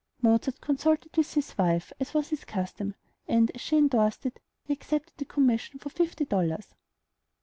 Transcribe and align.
Mozart 0.19 0.61
consulted 0.61 1.15
with 1.15 1.35
his 1.35 1.55
wife, 1.59 1.93
as 1.99 2.11
was 2.11 2.29
his 2.29 2.43
custom, 2.43 2.95
and, 3.27 3.51
as 3.53 3.61
she 3.61 3.77
indorsed 3.77 4.25
it, 4.25 4.39
he 4.63 4.73
accepted 4.73 5.13
the 5.17 5.25
commission 5.25 5.77
for 5.77 5.91
fifty 5.91 6.25
dollars. 6.25 6.73